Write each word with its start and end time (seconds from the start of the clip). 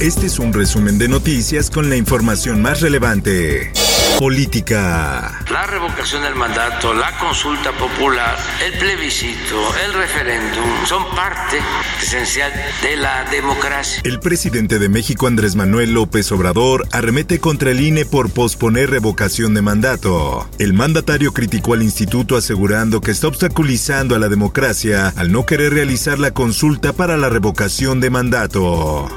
Este 0.00 0.26
es 0.26 0.40
un 0.40 0.52
resumen 0.52 0.98
de 0.98 1.08
noticias 1.08 1.70
con 1.70 1.88
la 1.88 1.96
información 1.96 2.60
más 2.60 2.80
relevante. 2.80 3.72
Política. 4.18 5.40
La 5.50 5.66
revocación 5.66 6.22
del 6.22 6.34
mandato, 6.34 6.92
la 6.94 7.16
consulta 7.18 7.72
popular, 7.72 8.36
el 8.64 8.78
plebiscito, 8.78 9.56
el 9.84 9.92
referéndum 9.92 10.64
son 10.86 11.04
parte 11.14 11.58
esencial 12.00 12.52
de 12.82 12.96
la 12.96 13.24
democracia. 13.30 14.02
El 14.04 14.20
presidente 14.20 14.78
de 14.78 14.88
México, 14.88 15.26
Andrés 15.26 15.56
Manuel 15.56 15.94
López 15.94 16.30
Obrador, 16.32 16.86
arremete 16.92 17.38
contra 17.40 17.70
el 17.70 17.80
INE 17.80 18.04
por 18.04 18.30
posponer 18.30 18.90
revocación 18.90 19.54
de 19.54 19.62
mandato. 19.62 20.48
El 20.58 20.74
mandatario 20.74 21.32
criticó 21.32 21.74
al 21.74 21.82
instituto 21.82 22.36
asegurando 22.36 23.00
que 23.00 23.12
está 23.12 23.28
obstaculizando 23.28 24.14
a 24.14 24.18
la 24.18 24.28
democracia 24.28 25.12
al 25.16 25.32
no 25.32 25.46
querer 25.46 25.72
realizar 25.72 26.18
la 26.18 26.32
consulta 26.32 26.92
para 26.92 27.16
la 27.16 27.28
revocación 27.28 28.00
de 28.00 28.10
mandato. 28.10 29.10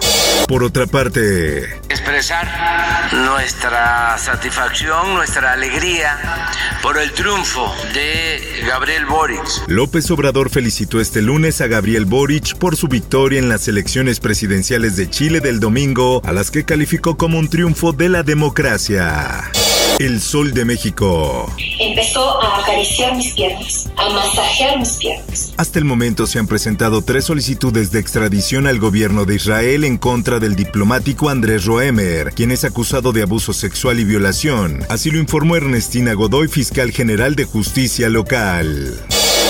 Por 0.48 0.64
otra 0.64 0.86
parte, 0.86 1.66
expresar 1.90 2.48
nuestra 3.12 4.18
satisfacción, 4.18 5.14
nuestra 5.14 5.52
alegría 5.52 6.18
por 6.82 6.98
el 6.98 7.12
triunfo 7.12 7.76
de 7.94 8.64
Gabriel 8.66 9.06
Boric. 9.06 9.44
López 9.68 10.10
Obrador 10.10 10.50
felicitó 10.50 11.02
este 11.02 11.22
lunes 11.22 11.60
a 11.60 11.68
Gabriel 11.68 12.06
Boric 12.06 12.58
por 12.58 12.78
su 12.78 12.88
victoria 12.88 13.40
en 13.40 13.50
las 13.50 13.68
elecciones 13.68 14.22
presidenciales 14.22 14.96
de 14.96 15.10
Chile 15.10 15.42
del 15.42 15.60
domingo, 15.60 16.22
a 16.24 16.32
las 16.32 16.50
que 16.50 16.64
calificó 16.64 17.18
como 17.18 17.40
un 17.40 17.50
triunfo 17.50 17.92
de 17.92 18.08
la 18.08 18.24
democracia. 18.24 19.52
El 20.00 20.22
Sol 20.22 20.54
de 20.54 20.64
México. 20.64 21.52
Empezó 21.80 22.40
a 22.40 22.62
acariciar 22.62 23.16
mis 23.16 23.34
piernas, 23.34 23.90
a 23.98 24.08
masajear 24.12 24.78
mis 24.78 24.92
piernas. 24.92 25.54
Hasta 25.58 25.80
el 25.80 25.86
momento 25.86 26.28
se 26.28 26.38
han 26.38 26.46
presentado 26.46 27.02
tres 27.02 27.26
solicitudes 27.26 27.90
de 27.90 28.00
extradición 28.00 28.68
al 28.68 28.78
gobierno 28.78 29.26
de 29.26 29.36
Israel 29.36 29.84
en 29.84 29.98
contra 29.98 30.38
del 30.40 30.56
diplomático 30.56 31.30
Andrés 31.30 31.66
Roemer, 31.66 32.32
quien 32.36 32.52
es 32.52 32.64
acusado 32.64 33.12
de 33.12 33.24
abuso 33.24 33.54
sexual 33.54 34.00
y 34.00 34.04
violación. 34.04 34.86
Así 34.88 35.10
lo 35.10 35.18
informó 35.18 35.56
Ernestina 35.56 36.14
Godoy, 36.14 36.48
fiscal 36.48 36.92
general 36.92 37.36
de 37.36 37.46
justicia 37.46 38.08
local. 38.08 39.04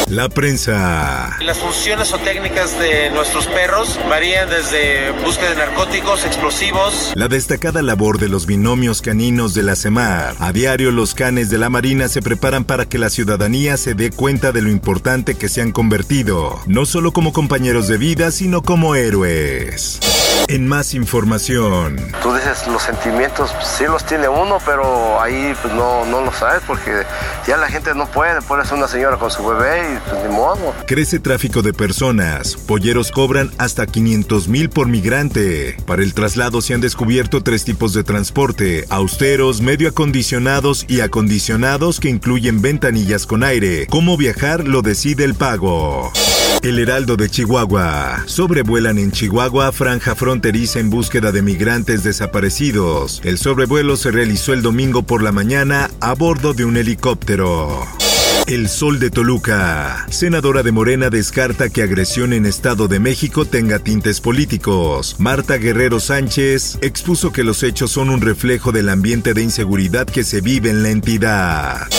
La 0.10 0.30
prensa. 0.30 1.36
Las 1.42 1.58
funciones 1.58 2.14
o 2.14 2.18
técnicas 2.20 2.80
de 2.80 3.10
nuestros 3.10 3.46
perros 3.48 4.00
varían 4.10 4.50
desde 4.50 5.12
búsqueda 5.26 5.50
de 5.50 5.56
narcóticos, 5.58 6.24
explosivos. 6.24 7.12
La 7.16 7.28
destacada 7.28 7.82
labor 7.82 8.18
de 8.18 8.30
los 8.30 8.46
binomios 8.46 9.02
caninos 9.02 9.54
de 9.54 9.64
la 9.64 9.76
CEMAR. 9.76 10.36
A 10.40 10.54
diario 10.54 10.92
los 10.92 11.14
canes 11.14 11.50
de 11.50 11.58
la 11.58 11.70
Marina 11.70 12.08
se 12.08 12.22
preparan 12.22 12.64
para 12.64 12.86
que 12.86 12.98
la 12.98 13.10
ciudadanía 13.10 13.76
se 13.76 13.96
dé 13.96 14.12
cuenta 14.12 14.54
de 14.54 14.62
lo 14.62 14.70
importante 14.70 15.36
que 15.36 15.50
se 15.50 15.62
han 15.62 15.74
convertido, 15.74 16.58
no 16.68 16.86
solo 16.86 17.12
como 17.12 17.34
compañeros 17.34 17.90
de 17.90 17.98
vida, 17.98 18.32
sino 18.32 18.62
como 18.62 18.96
héroes. 18.96 20.00
En 20.48 20.66
más 20.66 20.94
información. 20.94 21.98
Tú 22.22 22.34
dices 22.34 22.66
los 22.68 22.82
sentimientos, 22.82 23.52
pues, 23.52 23.68
sí 23.68 23.84
los 23.84 24.06
tiene 24.06 24.30
uno, 24.30 24.60
pero 24.66 25.20
ahí 25.20 25.54
pues 25.62 25.74
no, 25.74 26.06
no 26.06 26.22
lo 26.22 26.32
sabes 26.32 26.62
porque 26.66 27.04
ya 27.46 27.58
la 27.58 27.68
gente 27.68 27.94
no 27.94 28.08
puede, 28.08 28.42
pones 28.44 28.72
una 28.72 28.88
señora 28.88 29.18
con 29.18 29.30
su 29.30 29.46
bebé 29.46 29.96
y 29.96 29.97
pues. 30.06 30.86
Crece 30.86 31.20
tráfico 31.20 31.62
de 31.62 31.74
personas. 31.74 32.56
Polleros 32.56 33.12
cobran 33.12 33.52
hasta 33.58 33.86
500 33.86 34.48
mil 34.48 34.70
por 34.70 34.88
migrante. 34.88 35.78
Para 35.86 36.04
el 36.04 36.14
traslado 36.14 36.62
se 36.62 36.74
han 36.74 36.82
descubierto 36.82 37.44
tres 37.44 37.64
tipos 37.64 37.94
de 37.94 38.04
transporte: 38.04 38.86
austeros, 38.90 39.62
medio 39.62 39.90
acondicionados 39.90 40.86
y 40.88 41.02
acondicionados 41.02 42.00
que 42.00 42.10
incluyen 42.10 42.62
ventanillas 42.62 43.26
con 43.26 43.44
aire. 43.44 43.88
Cómo 43.88 44.18
viajar 44.18 44.68
lo 44.68 44.82
decide 44.82 45.24
el 45.24 45.36
pago. 45.36 46.12
El 46.64 46.80
Heraldo 46.80 47.18
de 47.18 47.30
Chihuahua. 47.30 48.24
Sobrevuelan 48.26 48.98
en 48.98 49.12
Chihuahua 49.12 49.72
franja 49.72 50.16
fronteriza 50.16 50.80
en 50.80 50.90
búsqueda 50.90 51.32
de 51.32 51.42
migrantes 51.42 52.04
desaparecidos. 52.04 53.22
El 53.24 53.38
sobrevuelo 53.38 53.96
se 53.96 54.12
realizó 54.12 54.54
el 54.54 54.62
domingo 54.62 55.04
por 55.04 55.22
la 55.22 55.32
mañana 55.32 55.92
a 56.00 56.14
bordo 56.16 56.54
de 56.54 56.66
un 56.66 56.78
helicóptero. 56.78 57.86
El 58.48 58.70
Sol 58.70 58.98
de 59.00 59.10
Toluca. 59.10 60.06
Senadora 60.10 60.64
de 60.64 60.72
Morena 60.72 61.10
descarta 61.10 61.70
que 61.70 61.82
agresión 61.82 62.32
en 62.32 62.46
Estado 62.46 62.88
de 62.88 62.98
México 62.98 63.44
tenga 63.44 63.80
tintes 63.80 64.22
políticos. 64.22 65.18
Marta 65.20 65.58
Guerrero 65.58 66.00
Sánchez 66.00 66.78
expuso 66.80 67.34
que 67.34 67.44
los 67.44 67.62
hechos 67.64 67.92
son 67.92 68.10
un 68.10 68.22
reflejo 68.22 68.72
del 68.72 68.88
ambiente 68.88 69.34
de 69.34 69.44
inseguridad 69.44 70.08
que 70.08 70.24
se 70.24 70.40
vive 70.40 70.70
en 70.70 70.82
la 70.82 70.92
entidad. 70.92 71.90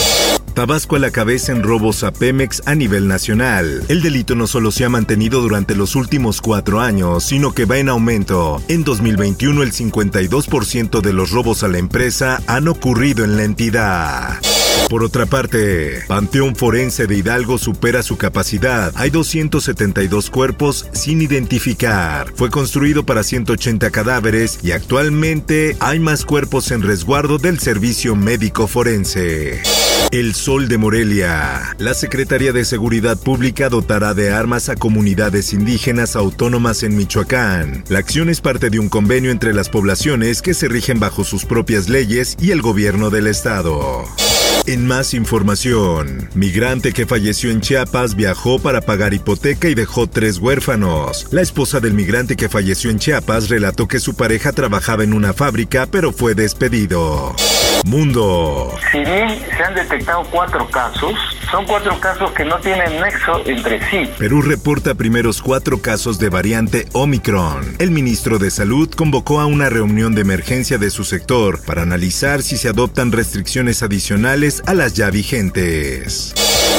Tabasco 0.55 0.95
a 0.95 0.99
la 0.99 1.11
cabeza 1.11 1.51
en 1.51 1.61
robos 1.61 2.03
a 2.03 2.11
Pemex 2.11 2.63
a 2.65 2.73
nivel 2.73 3.07
nacional. 3.07 3.83
El 3.87 4.01
delito 4.01 4.33
no 4.33 4.47
solo 4.47 4.71
se 4.71 4.85
ha 4.85 4.89
mantenido 4.89 5.41
durante 5.41 5.75
los 5.75 5.95
últimos 5.95 6.41
cuatro 6.41 6.81
años, 6.81 7.25
sino 7.25 7.53
que 7.53 7.65
va 7.65 7.77
en 7.77 7.89
aumento. 7.89 8.59
En 8.67 8.83
2021 8.83 9.61
el 9.61 9.71
52% 9.71 11.01
de 11.01 11.13
los 11.13 11.29
robos 11.29 11.61
a 11.61 11.67
la 11.67 11.77
empresa 11.77 12.41
han 12.47 12.67
ocurrido 12.67 13.23
en 13.23 13.37
la 13.37 13.43
entidad. 13.43 14.39
Por 14.89 15.03
otra 15.03 15.25
parte, 15.25 16.03
Panteón 16.07 16.55
Forense 16.55 17.07
de 17.07 17.17
Hidalgo 17.17 17.57
supera 17.57 18.01
su 18.01 18.17
capacidad. 18.17 18.91
Hay 18.95 19.09
272 19.09 20.29
cuerpos 20.29 20.87
sin 20.93 21.21
identificar. 21.21 22.31
Fue 22.35 22.49
construido 22.49 23.05
para 23.05 23.23
180 23.23 23.91
cadáveres 23.91 24.59
y 24.63 24.71
actualmente 24.71 25.75
hay 25.79 25.99
más 25.99 26.25
cuerpos 26.25 26.71
en 26.71 26.81
resguardo 26.81 27.37
del 27.37 27.59
Servicio 27.59 28.15
Médico 28.15 28.67
Forense. 28.67 29.61
El 30.11 30.33
Sol 30.33 30.67
de 30.67 30.79
Morelia. 30.79 31.75
La 31.77 31.93
Secretaría 31.93 32.51
de 32.51 32.65
Seguridad 32.65 33.15
Pública 33.15 33.69
dotará 33.69 34.15
de 34.15 34.31
armas 34.31 34.67
a 34.69 34.75
comunidades 34.75 35.53
indígenas 35.53 36.15
autónomas 36.15 36.81
en 36.81 36.97
Michoacán. 36.97 37.83
La 37.89 37.99
acción 37.99 38.27
es 38.29 38.41
parte 38.41 38.71
de 38.71 38.79
un 38.79 38.89
convenio 38.89 39.29
entre 39.29 39.53
las 39.53 39.69
poblaciones 39.69 40.41
que 40.41 40.55
se 40.55 40.67
rigen 40.67 40.99
bajo 40.99 41.23
sus 41.23 41.45
propias 41.45 41.89
leyes 41.89 42.35
y 42.41 42.49
el 42.49 42.63
gobierno 42.63 43.11
del 43.11 43.27
estado. 43.27 44.07
En 44.69 44.85
más 44.85 45.15
información, 45.15 46.29
migrante 46.35 46.93
que 46.93 47.07
falleció 47.07 47.49
en 47.49 47.59
Chiapas 47.59 48.13
viajó 48.13 48.59
para 48.59 48.81
pagar 48.81 49.15
hipoteca 49.15 49.67
y 49.67 49.73
dejó 49.73 50.05
tres 50.05 50.37
huérfanos. 50.37 51.25
La 51.31 51.41
esposa 51.41 51.79
del 51.79 51.95
migrante 51.95 52.35
que 52.35 52.49
falleció 52.49 52.91
en 52.91 52.99
Chiapas 52.99 53.49
relató 53.49 53.87
que 53.87 53.99
su 53.99 54.15
pareja 54.15 54.51
trabajaba 54.51 55.03
en 55.03 55.13
una 55.13 55.33
fábrica 55.33 55.87
pero 55.89 56.11
fue 56.11 56.35
despedido. 56.35 57.35
Mundo. 57.85 58.75
Si 58.91 58.99
bien 58.99 59.39
se 59.57 59.63
han 59.63 59.73
detectado 59.73 60.23
cuatro 60.29 60.69
casos, 60.69 61.13
son 61.49 61.65
cuatro 61.65 61.99
casos 61.99 62.31
que 62.33 62.43
no 62.43 62.57
tienen 62.59 63.01
nexo 63.01 63.41
entre 63.45 63.79
sí. 63.89 64.09
Perú 64.17 64.41
reporta 64.41 64.95
primeros 64.95 65.41
cuatro 65.41 65.81
casos 65.81 66.19
de 66.19 66.29
variante 66.29 66.87
Omicron. 66.93 67.77
El 67.79 67.91
ministro 67.91 68.37
de 68.37 68.51
Salud 68.51 68.89
convocó 68.91 69.39
a 69.39 69.45
una 69.45 69.69
reunión 69.69 70.13
de 70.13 70.21
emergencia 70.21 70.77
de 70.77 70.89
su 70.89 71.03
sector 71.03 71.61
para 71.65 71.81
analizar 71.81 72.41
si 72.41 72.57
se 72.57 72.69
adoptan 72.69 73.11
restricciones 73.11 73.81
adicionales 73.81 74.58
a 74.65 74.73
las 74.73 74.93
ya 74.93 75.09
vigentes. 75.09 76.33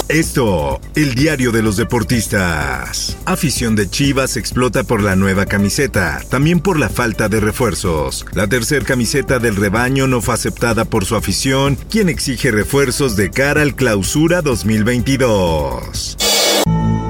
Esto, 0.08 0.80
el 0.96 1.14
diario 1.14 1.52
de 1.52 1.62
los 1.62 1.76
deportistas. 1.76 3.16
Afición 3.26 3.76
de 3.76 3.88
Chivas 3.88 4.36
explota 4.36 4.82
por 4.82 5.02
la 5.02 5.14
nueva 5.14 5.46
camiseta, 5.46 6.20
también 6.28 6.58
por 6.58 6.80
la 6.80 6.88
falta 6.88 7.28
de 7.28 7.38
refuerzos. 7.38 8.26
La 8.32 8.48
tercer 8.48 8.82
camiseta 8.82 9.38
del 9.38 9.54
rebaño 9.54 10.08
no 10.08 10.20
fue 10.20 10.34
aceptada 10.34 10.84
por 10.84 11.04
su 11.04 11.14
afición, 11.14 11.78
quien 11.88 12.08
exige 12.08 12.50
refuerzos 12.50 13.14
de 13.14 13.30
cara 13.30 13.62
al 13.62 13.76
clausura 13.76 14.42
2022. 14.42 16.16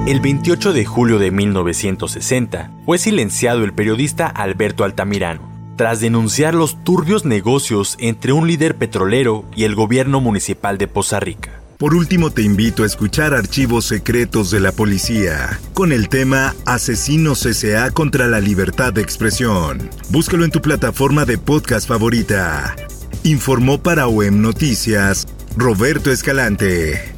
El 0.06 0.20
28 0.20 0.72
de 0.74 0.84
julio 0.84 1.18
de 1.18 1.30
1960 1.30 2.70
fue 2.84 2.98
silenciado 2.98 3.64
el 3.64 3.72
periodista 3.72 4.26
Alberto 4.26 4.84
Altamirano 4.84 5.49
tras 5.80 5.98
denunciar 5.98 6.54
los 6.54 6.84
turbios 6.84 7.24
negocios 7.24 7.96
entre 8.00 8.34
un 8.34 8.46
líder 8.46 8.76
petrolero 8.76 9.46
y 9.56 9.64
el 9.64 9.74
gobierno 9.74 10.20
municipal 10.20 10.76
de 10.76 10.88
Poza 10.88 11.20
Rica. 11.20 11.62
Por 11.78 11.94
último, 11.94 12.28
te 12.28 12.42
invito 12.42 12.82
a 12.82 12.86
escuchar 12.86 13.32
Archivos 13.32 13.86
Secretos 13.86 14.50
de 14.50 14.60
la 14.60 14.72
Policía, 14.72 15.58
con 15.72 15.92
el 15.92 16.10
tema 16.10 16.54
Asesinos 16.66 17.46
S.A. 17.46 17.92
contra 17.92 18.28
la 18.28 18.40
libertad 18.40 18.92
de 18.92 19.00
expresión. 19.00 19.88
Búscalo 20.10 20.44
en 20.44 20.50
tu 20.50 20.60
plataforma 20.60 21.24
de 21.24 21.38
podcast 21.38 21.88
favorita. 21.88 22.76
Informó 23.24 23.82
para 23.82 24.06
OEM 24.06 24.42
Noticias 24.42 25.26
Roberto 25.56 26.10
Escalante. 26.10 27.14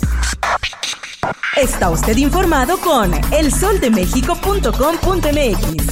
Está 1.61 1.91
usted 1.91 2.17
informado 2.17 2.79
con 2.79 3.11
elsoldemexico.com.mx. 3.32 5.91